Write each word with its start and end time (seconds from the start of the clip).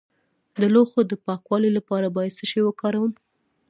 د 0.59 0.63
لوښو 0.73 1.01
د 1.07 1.13
پاکوالي 1.25 1.71
لپاره 1.77 2.07
باید 2.15 2.35
څه 2.39 2.45
شی 2.51 2.61
وکاروم؟ 2.65 3.11